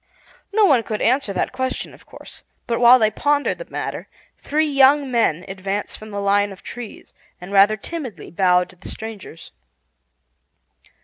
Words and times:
No 0.51 0.65
one 0.65 0.81
could 0.81 0.99
answer 0.99 1.31
that 1.31 1.51
question, 1.51 1.93
of 1.93 2.07
course; 2.07 2.43
but 2.65 2.79
while 2.79 2.97
they 2.97 3.11
pondered 3.11 3.59
the 3.59 3.69
matter 3.69 4.07
three 4.39 4.65
young 4.65 5.11
men 5.11 5.45
advanced 5.47 5.95
from 5.95 6.09
the 6.09 6.19
line 6.19 6.51
of 6.51 6.63
trees, 6.63 7.13
and 7.39 7.51
rather 7.51 7.77
timidly 7.77 8.31
bowed 8.31 8.69
to 8.69 8.75
the 8.75 8.89
strangers. 8.89 9.51